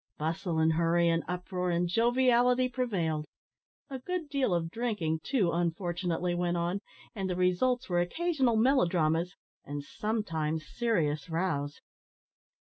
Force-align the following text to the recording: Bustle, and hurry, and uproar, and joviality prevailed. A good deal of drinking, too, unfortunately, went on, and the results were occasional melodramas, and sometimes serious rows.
Bustle, 0.17 0.57
and 0.57 0.73
hurry, 0.73 1.09
and 1.09 1.23
uproar, 1.27 1.69
and 1.69 1.87
joviality 1.87 2.67
prevailed. 2.67 3.23
A 3.91 3.99
good 3.99 4.29
deal 4.29 4.51
of 4.51 4.71
drinking, 4.71 5.19
too, 5.23 5.51
unfortunately, 5.51 6.33
went 6.33 6.57
on, 6.57 6.79
and 7.13 7.29
the 7.29 7.35
results 7.35 7.87
were 7.87 8.01
occasional 8.01 8.55
melodramas, 8.55 9.35
and 9.63 9.83
sometimes 9.83 10.65
serious 10.65 11.29
rows. 11.29 11.81